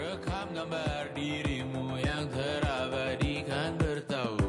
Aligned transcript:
Rekam 0.00 0.48
gambar 0.56 1.12
dirimu 1.12 2.00
yang 2.00 2.24
terabadikan 2.32 3.76
bertahu. 3.76 4.40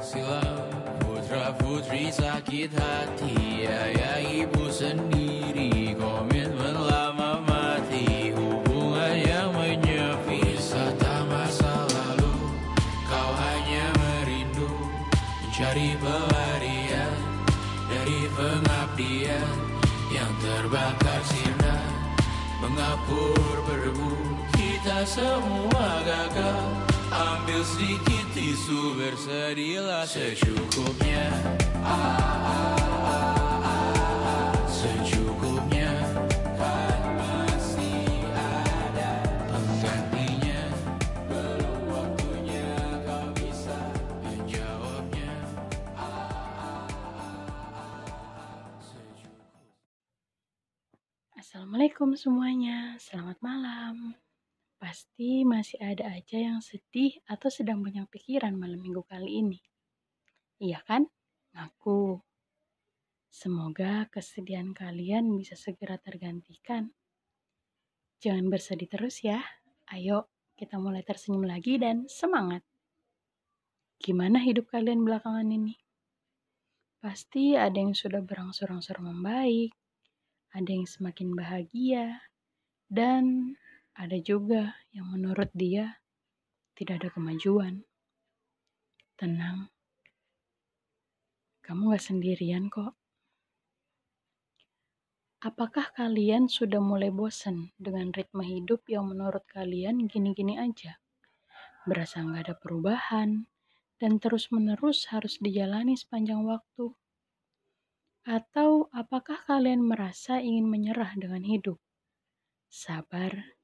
Silam 0.00 0.72
putra 1.04 1.52
putri 1.52 2.08
sakit 2.08 2.72
hati 2.72 3.68
Ayah 3.68 4.24
ibu 4.24 4.72
sendiri 4.72 5.92
komitmen 6.00 6.80
lama 6.80 7.44
mati 7.44 8.32
Hubungan 8.32 9.14
yang 9.20 9.52
menyepi 9.52 10.48
Wisata 10.48 11.28
masa 11.28 11.84
lalu. 11.92 12.32
Kau 13.04 13.30
hanya 13.36 13.92
merindu 14.00 14.72
Mencari 15.44 15.92
pelarian 16.00 17.16
Dari 17.84 18.20
pengabdian 18.32 19.56
Yang 20.08 20.32
terbakar 20.40 21.20
sinar 21.28 21.57
Mengapur 22.68 23.64
berdebu 23.64 24.12
Kita 24.52 25.00
semua 25.08 26.04
gagal. 26.04 26.68
Ambil 27.08 27.64
sedikit 27.64 28.28
tisu 28.36 28.92
Bersedilah 28.92 30.04
secukupnya. 30.04 31.32
Ah, 31.80 31.88
ah, 31.88 32.76
ah, 33.08 33.64
ah, 33.64 34.52
Secukupnya 34.68 35.27
Assalamualaikum 51.38 52.18
semuanya, 52.18 52.98
selamat 52.98 53.38
malam. 53.46 54.10
Pasti 54.74 55.46
masih 55.46 55.78
ada 55.78 56.10
aja 56.10 56.34
yang 56.34 56.58
sedih 56.58 57.14
atau 57.30 57.46
sedang 57.46 57.78
banyak 57.78 58.10
pikiran 58.10 58.58
malam 58.58 58.82
minggu 58.82 59.06
kali 59.06 59.46
ini. 59.46 59.62
Iya 60.58 60.82
kan? 60.82 61.06
Ngaku. 61.54 62.18
Semoga 63.30 64.10
kesedihan 64.10 64.74
kalian 64.74 65.30
bisa 65.38 65.54
segera 65.54 65.94
tergantikan. 66.02 66.90
Jangan 68.18 68.50
bersedih 68.50 68.90
terus 68.90 69.22
ya. 69.22 69.38
Ayo, 69.94 70.34
kita 70.58 70.74
mulai 70.82 71.06
tersenyum 71.06 71.46
lagi 71.46 71.78
dan 71.78 72.10
semangat. 72.10 72.66
Gimana 74.02 74.42
hidup 74.42 74.74
kalian 74.74 75.06
belakangan 75.06 75.46
ini? 75.46 75.78
Pasti 76.98 77.54
ada 77.54 77.78
yang 77.78 77.94
sudah 77.94 78.26
berangsur-angsur 78.26 78.98
membaik, 78.98 79.70
ada 80.56 80.70
yang 80.72 80.88
semakin 80.88 81.36
bahagia, 81.36 82.24
dan 82.88 83.54
ada 83.92 84.16
juga 84.16 84.80
yang 84.96 85.12
menurut 85.12 85.52
dia 85.52 86.00
tidak 86.72 87.04
ada 87.04 87.08
kemajuan. 87.12 87.84
Tenang, 89.18 89.68
kamu 91.60 91.92
gak 91.92 92.04
sendirian 92.08 92.72
kok. 92.72 92.96
Apakah 95.44 95.92
kalian 95.92 96.48
sudah 96.48 96.80
mulai 96.80 97.12
bosan 97.12 97.76
dengan 97.76 98.08
ritme 98.10 98.40
hidup 98.40 98.88
yang 98.88 99.12
menurut 99.12 99.44
kalian 99.52 100.08
gini-gini 100.08 100.56
aja? 100.56 100.96
Berasa 101.84 102.24
nggak 102.24 102.42
ada 102.48 102.54
perubahan, 102.56 103.44
dan 104.00 104.16
terus-menerus 104.16 105.12
harus 105.12 105.36
dijalani 105.36 105.92
sepanjang 105.92 106.40
waktu. 106.48 106.96
Atau 108.24 108.88
apakah 108.96 109.27
kalian 109.58 109.90
merasa 109.90 110.38
ingin 110.38 110.70
menyerah 110.70 111.18
dengan 111.18 111.42
hidup? 111.42 111.82
Sabar, 112.70 113.58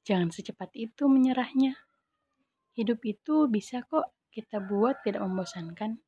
jangan 0.00 0.32
secepat 0.32 0.72
itu 0.72 1.04
menyerahnya. 1.04 1.76
Hidup 2.72 3.04
itu 3.04 3.44
bisa 3.52 3.84
kok 3.84 4.16
kita 4.32 4.64
buat 4.64 5.04
tidak 5.04 5.20
membosankan. 5.20 6.00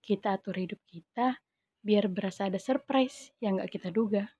Kita 0.00 0.40
atur 0.40 0.56
hidup 0.56 0.80
kita 0.88 1.44
biar 1.84 2.08
berasa 2.08 2.48
ada 2.48 2.56
surprise 2.56 3.36
yang 3.44 3.60
gak 3.60 3.68
kita 3.68 3.92
duga. 3.92 4.32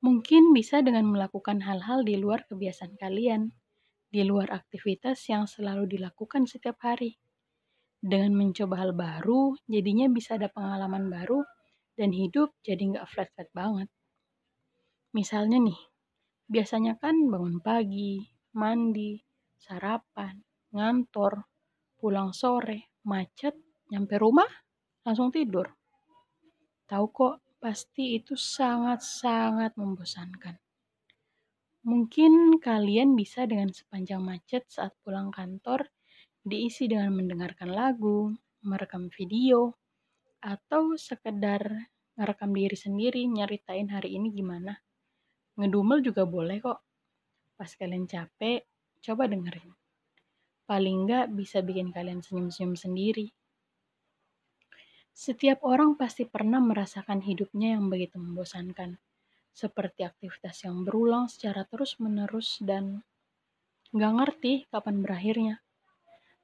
Mungkin 0.00 0.56
bisa 0.56 0.80
dengan 0.80 1.12
melakukan 1.12 1.60
hal-hal 1.60 2.08
di 2.08 2.16
luar 2.16 2.48
kebiasaan 2.48 2.96
kalian, 2.96 3.52
di 4.08 4.24
luar 4.24 4.48
aktivitas 4.56 5.28
yang 5.28 5.44
selalu 5.44 5.84
dilakukan 5.84 6.48
setiap 6.48 6.80
hari 6.80 7.20
dengan 8.00 8.32
mencoba 8.32 8.80
hal 8.80 8.96
baru, 8.96 9.60
jadinya 9.68 10.08
bisa 10.08 10.40
ada 10.40 10.48
pengalaman 10.48 11.12
baru 11.12 11.44
dan 11.98 12.14
hidup 12.14 12.54
jadi 12.62 12.78
nggak 12.78 13.08
flat-flat 13.10 13.50
banget. 13.50 13.90
Misalnya 15.10 15.58
nih, 15.58 15.80
biasanya 16.46 16.94
kan 17.02 17.26
bangun 17.26 17.58
pagi, 17.58 18.22
mandi, 18.54 19.18
sarapan, 19.58 20.38
ngantor, 20.70 21.50
pulang 21.98 22.30
sore, 22.30 22.94
macet, 23.02 23.58
nyampe 23.90 24.14
rumah, 24.14 24.46
langsung 25.02 25.34
tidur. 25.34 25.66
Tahu 26.86 27.06
kok, 27.10 27.58
pasti 27.58 28.22
itu 28.22 28.38
sangat-sangat 28.38 29.74
membosankan. 29.74 30.54
Mungkin 31.82 32.62
kalian 32.62 33.18
bisa 33.18 33.48
dengan 33.48 33.74
sepanjang 33.74 34.22
macet 34.22 34.70
saat 34.70 34.94
pulang 35.02 35.34
kantor 35.34 35.90
diisi 36.44 36.86
dengan 36.86 37.12
mendengarkan 37.16 37.72
lagu, 37.72 38.32
merekam 38.64 39.10
video, 39.10 39.74
atau 40.38 40.94
sekedar 40.94 41.90
merekam 42.18 42.50
diri 42.50 42.74
sendiri 42.74 43.22
nyeritain 43.26 43.90
hari 43.90 44.18
ini 44.18 44.34
gimana. 44.34 44.78
Ngedumel 45.58 46.02
juga 46.02 46.26
boleh 46.26 46.58
kok. 46.62 46.78
Pas 47.58 47.70
kalian 47.74 48.06
capek, 48.06 48.62
coba 49.02 49.26
dengerin. 49.26 49.74
Paling 50.66 50.96
nggak 51.06 51.26
bisa 51.34 51.58
bikin 51.62 51.90
kalian 51.90 52.22
senyum-senyum 52.22 52.78
sendiri. 52.78 53.26
Setiap 55.18 55.66
orang 55.66 55.98
pasti 55.98 56.22
pernah 56.30 56.62
merasakan 56.62 57.26
hidupnya 57.26 57.74
yang 57.74 57.90
begitu 57.90 58.22
membosankan. 58.22 59.02
Seperti 59.50 60.06
aktivitas 60.06 60.62
yang 60.62 60.86
berulang 60.86 61.26
secara 61.26 61.66
terus-menerus 61.66 62.62
dan 62.62 63.02
nggak 63.90 64.12
ngerti 64.14 64.52
kapan 64.70 65.02
berakhirnya. 65.02 65.54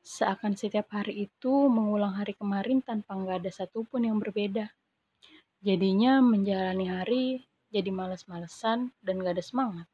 Seakan 0.05 0.53
setiap 0.53 0.93
hari 0.93 1.25
itu 1.25 1.67
mengulang 1.73 2.13
hari 2.21 2.37
kemarin 2.37 2.85
tanpa 2.85 3.17
nggak 3.17 3.41
ada 3.41 3.51
satupun 3.51 4.05
yang 4.05 4.21
berbeda. 4.21 4.69
Jadinya 5.65 6.21
menjalani 6.21 6.93
hari 6.93 7.25
jadi 7.73 7.89
males-malesan 7.89 8.93
dan 9.01 9.15
gak 9.25 9.41
ada 9.41 9.45
semangat. 9.45 9.89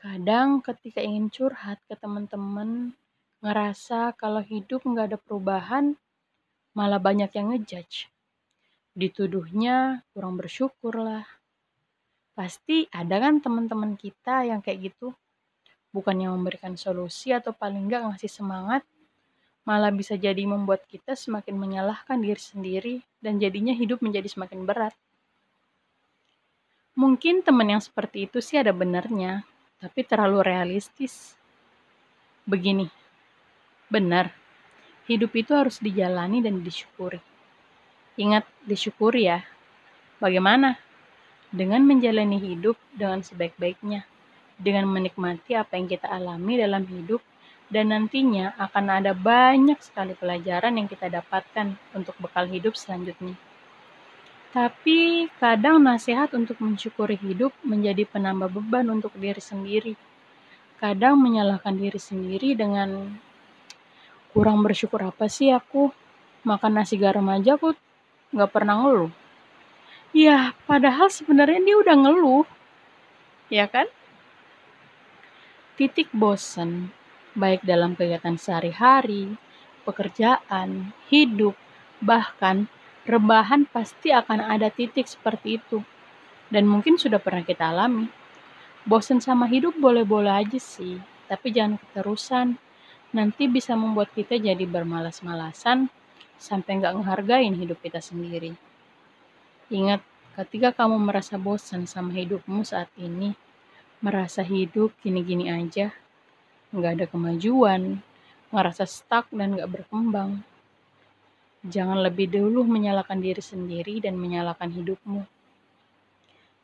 Kadang 0.00 0.64
ketika 0.64 1.04
ingin 1.04 1.28
curhat 1.28 1.76
ke 1.84 1.92
teman-teman, 1.92 2.96
ngerasa 3.44 4.16
kalau 4.16 4.40
hidup 4.40 4.80
nggak 4.80 5.12
ada 5.12 5.18
perubahan, 5.20 6.00
malah 6.72 6.96
banyak 6.96 7.28
yang 7.36 7.52
ngejudge. 7.52 8.08
Dituduhnya 8.96 10.08
kurang 10.16 10.40
bersyukur 10.40 10.96
lah. 10.96 11.28
Pasti 12.32 12.88
ada 12.88 13.20
kan 13.20 13.44
teman-teman 13.44 13.92
kita 14.00 14.48
yang 14.48 14.64
kayak 14.64 14.88
gitu. 14.88 15.12
Bukan 15.90 16.16
yang 16.22 16.38
memberikan 16.38 16.78
solusi 16.78 17.34
atau 17.34 17.50
paling 17.50 17.90
nggak 17.90 18.14
ngasih 18.14 18.30
semangat, 18.30 18.86
malah 19.66 19.90
bisa 19.94 20.14
jadi 20.18 20.42
membuat 20.46 20.86
kita 20.86 21.14
semakin 21.14 21.54
menyalahkan 21.54 22.18
diri 22.18 22.42
sendiri 22.42 22.94
dan 23.22 23.38
jadinya 23.38 23.74
hidup 23.74 24.02
menjadi 24.02 24.26
semakin 24.30 24.66
berat. 24.66 24.94
Mungkin 26.98 27.46
teman 27.46 27.70
yang 27.70 27.82
seperti 27.82 28.26
itu 28.26 28.42
sih 28.42 28.58
ada 28.58 28.74
benernya, 28.74 29.46
tapi 29.78 30.02
terlalu 30.02 30.42
realistis. 30.42 31.38
Begini, 32.42 32.90
benar, 33.86 34.34
hidup 35.06 35.30
itu 35.38 35.54
harus 35.54 35.78
dijalani 35.78 36.42
dan 36.42 36.66
disyukuri. 36.66 37.22
Ingat, 38.18 38.42
disyukuri 38.66 39.30
ya. 39.30 39.46
Bagaimana? 40.18 40.82
Dengan 41.54 41.86
menjalani 41.86 42.42
hidup 42.42 42.74
dengan 42.90 43.22
sebaik-baiknya, 43.22 44.09
dengan 44.60 44.84
menikmati 44.92 45.56
apa 45.56 45.80
yang 45.80 45.88
kita 45.88 46.06
alami 46.06 46.60
dalam 46.60 46.84
hidup, 46.84 47.24
dan 47.72 47.96
nantinya 47.96 48.52
akan 48.60 49.00
ada 49.00 49.16
banyak 49.16 49.80
sekali 49.80 50.12
pelajaran 50.12 50.76
yang 50.76 50.86
kita 50.90 51.08
dapatkan 51.08 51.80
untuk 51.96 52.12
bekal 52.20 52.44
hidup 52.44 52.76
selanjutnya. 52.76 53.34
Tapi 54.50 55.30
kadang 55.38 55.78
nasihat 55.78 56.34
untuk 56.34 56.58
mensyukuri 56.58 57.14
hidup 57.14 57.54
menjadi 57.62 58.02
penambah 58.02 58.50
beban 58.50 58.90
untuk 58.90 59.14
diri 59.14 59.38
sendiri. 59.38 59.94
Kadang 60.82 61.22
menyalahkan 61.22 61.78
diri 61.78 62.02
sendiri 62.02 62.58
dengan 62.58 63.14
kurang 64.34 64.66
bersyukur 64.66 65.06
apa 65.06 65.30
sih 65.30 65.54
aku 65.54 65.94
makan 66.42 66.82
nasi 66.82 66.98
garam 66.98 67.26
aja 67.30 67.54
aku 67.54 67.78
nggak 68.34 68.50
pernah 68.50 68.82
ngeluh. 68.82 69.12
Ya, 70.10 70.58
padahal 70.66 71.06
sebenarnya 71.06 71.62
dia 71.62 71.76
udah 71.78 71.94
ngeluh, 71.94 72.42
ya 73.46 73.70
kan? 73.70 73.86
Titik 75.80 76.12
bosan, 76.12 76.92
baik 77.32 77.64
dalam 77.64 77.96
kegiatan 77.96 78.36
sehari-hari, 78.36 79.40
pekerjaan, 79.88 80.92
hidup, 81.08 81.56
bahkan 82.04 82.68
rebahan 83.08 83.64
pasti 83.64 84.12
akan 84.12 84.44
ada 84.44 84.68
titik 84.68 85.08
seperti 85.08 85.56
itu. 85.56 85.80
Dan 86.52 86.68
mungkin 86.68 87.00
sudah 87.00 87.16
pernah 87.16 87.40
kita 87.40 87.72
alami. 87.72 88.12
Bosen 88.84 89.24
sama 89.24 89.48
hidup 89.48 89.72
boleh-boleh 89.80 90.44
aja 90.44 90.60
sih, 90.60 91.00
tapi 91.32 91.48
jangan 91.48 91.80
keterusan. 91.80 92.60
Nanti 93.16 93.48
bisa 93.48 93.72
membuat 93.72 94.12
kita 94.12 94.36
jadi 94.36 94.68
bermalas-malasan 94.68 95.88
sampai 96.36 96.76
nggak 96.76 97.00
ngehargain 97.00 97.56
hidup 97.56 97.80
kita 97.80 98.04
sendiri. 98.04 98.52
Ingat, 99.72 100.04
ketika 100.36 100.76
kamu 100.76 101.00
merasa 101.00 101.40
bosan 101.40 101.88
sama 101.88 102.12
hidupmu 102.12 102.68
saat 102.68 102.92
ini, 103.00 103.32
merasa 104.00 104.40
hidup 104.40 104.96
gini-gini 105.04 105.52
aja, 105.52 105.92
nggak 106.72 106.92
ada 106.96 107.06
kemajuan, 107.08 108.00
ngerasa 108.48 108.88
stuck 108.88 109.28
dan 109.30 109.56
nggak 109.56 109.68
berkembang. 109.68 110.40
Jangan 111.60 112.00
lebih 112.00 112.32
dulu 112.32 112.64
menyalahkan 112.64 113.20
diri 113.20 113.44
sendiri 113.44 114.00
dan 114.00 114.16
menyalahkan 114.16 114.72
hidupmu. 114.72 115.28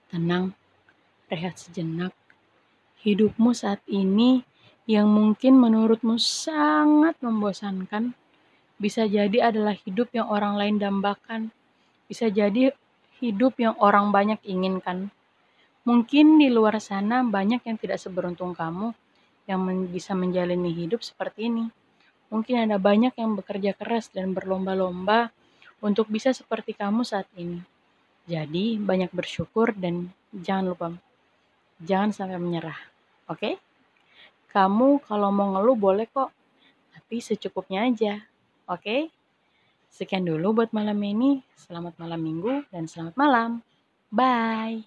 Tenang, 0.09 0.57
rehat 1.29 1.61
sejenak. 1.61 2.17
Hidupmu 3.05 3.53
saat 3.53 3.85
ini 3.85 4.41
yang 4.89 5.13
mungkin 5.13 5.61
menurutmu 5.61 6.17
sangat 6.17 7.21
membosankan, 7.21 8.17
bisa 8.81 9.05
jadi 9.05 9.53
adalah 9.53 9.77
hidup 9.77 10.13
yang 10.17 10.29
orang 10.29 10.57
lain 10.57 10.77
dambakan. 10.77 11.53
Bisa 12.09 12.29
jadi 12.29 12.73
hidup 13.21 13.57
yang 13.61 13.77
orang 13.81 14.13
banyak 14.13 14.41
inginkan. 14.45 15.13
Mungkin 15.87 16.43
di 16.43 16.51
luar 16.51 16.83
sana 16.83 17.23
banyak 17.23 17.63
yang 17.63 17.79
tidak 17.79 18.03
seberuntung 18.03 18.59
kamu 18.59 18.91
yang 19.47 19.63
men 19.63 19.87
bisa 19.87 20.19
menjalani 20.19 20.75
hidup 20.75 20.99
seperti 21.07 21.47
ini. 21.47 21.71
Mungkin 22.27 22.67
ada 22.67 22.75
banyak 22.83 23.15
yang 23.15 23.39
bekerja 23.39 23.71
keras 23.79 24.11
dan 24.11 24.35
berlomba-lomba 24.35 25.31
untuk 25.79 26.11
bisa 26.11 26.35
seperti 26.35 26.75
kamu 26.75 27.07
saat 27.07 27.31
ini. 27.39 27.63
Jadi, 28.27 28.83
banyak 28.83 29.15
bersyukur 29.15 29.71
dan 29.79 30.11
jangan 30.35 30.75
lupa, 30.75 30.87
jangan 31.79 32.11
sampai 32.11 32.43
menyerah. 32.43 32.79
Oke? 33.31 33.39
Okay? 33.39 33.55
Kamu 34.51 35.07
kalau 35.07 35.31
mau 35.31 35.55
ngeluh 35.55 35.79
boleh 35.79 36.11
kok, 36.11 36.35
tapi 36.91 37.23
secukupnya 37.23 37.87
aja. 37.87 38.19
Oke? 38.67 38.83
Okay? 38.83 39.01
Sekian 39.95 40.27
dulu 40.27 40.51
buat 40.51 40.75
malam 40.75 40.99
ini. 40.99 41.47
Selamat 41.55 41.95
malam 42.03 42.19
minggu 42.19 42.67
dan 42.75 42.91
selamat 42.91 43.15
malam. 43.15 43.63
Bye. 44.11 44.83